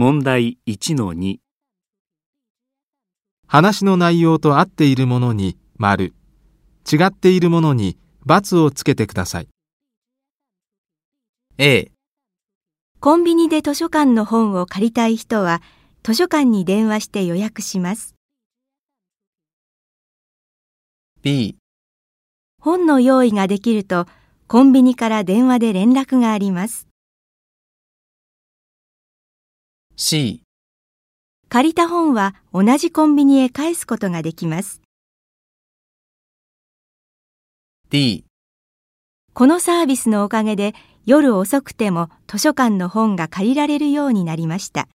[0.00, 1.38] 問題1-2
[3.48, 6.14] 話の内容と合っているものに丸、
[6.88, 9.48] 違っているものに×をつけてください。
[11.56, 11.90] A、
[13.00, 15.62] コンビニで図書館の本を借りたい人は
[16.04, 18.14] 図書館に電話して予約します。
[21.22, 21.56] B、
[22.62, 24.06] 本の用意ができると
[24.46, 26.86] コンビニから電話で連絡があります。
[30.00, 30.44] C、
[31.48, 34.80] 借りた本は同じコンビニへ返すことができます。
[37.90, 38.24] D、
[39.34, 44.86] このサービスのおかげで夜遅くても図書館の本が借りられるようになりました。